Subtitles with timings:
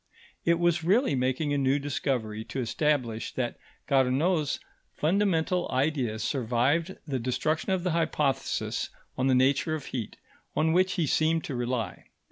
[0.45, 4.59] It was really making a new discovery to establish that Carnot's
[4.95, 10.17] fundamental idea survived the destruction of the hypothesis on the nature of heat,
[10.55, 12.05] on which he seemed to rely.